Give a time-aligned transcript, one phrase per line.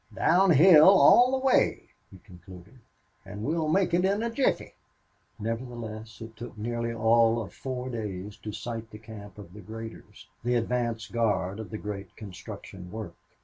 [0.15, 2.79] "Down hill all the way," he concluded.
[3.23, 4.73] "An' we'll make it in a jiffy."
[5.37, 10.25] Nevertheless, it took nearly all of four days to sight the camp of the traders
[10.43, 13.13] the advance guard of the great construction work.